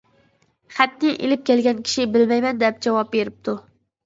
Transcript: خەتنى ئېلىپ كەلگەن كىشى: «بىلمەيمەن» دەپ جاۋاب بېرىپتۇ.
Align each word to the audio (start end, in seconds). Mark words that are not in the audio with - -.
خەتنى 0.77 1.11
ئېلىپ 1.17 1.43
كەلگەن 1.51 1.83
كىشى: 1.89 2.07
«بىلمەيمەن» 2.17 2.63
دەپ 2.65 2.81
جاۋاب 2.89 3.15
بېرىپتۇ. 3.15 3.57